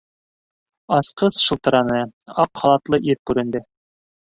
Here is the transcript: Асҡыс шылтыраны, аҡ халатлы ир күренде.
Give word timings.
Асҡыс 0.97 1.37
шылтыраны, 1.43 2.01
аҡ 2.47 2.63
халатлы 2.65 3.03
ир 3.13 3.23
күренде. 3.31 3.65